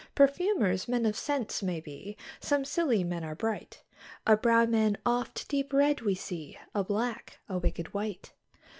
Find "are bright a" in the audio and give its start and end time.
3.23-4.35